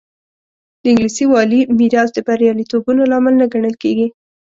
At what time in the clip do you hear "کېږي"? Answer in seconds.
3.83-4.07